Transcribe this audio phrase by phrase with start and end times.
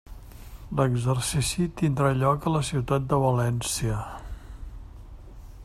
[0.77, 3.99] L'exercici tindrà lloc a la ciutat de València.